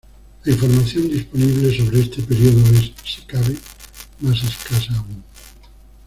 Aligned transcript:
La 0.45 0.51
información 0.53 1.07
disponible 1.09 1.77
sobre 1.77 1.99
este 1.99 2.23
período 2.23 2.59
es, 2.75 2.91
si 3.07 3.21
cabe, 3.27 3.55
más 4.21 4.41
escasa 4.43 4.97
aún. 4.97 5.23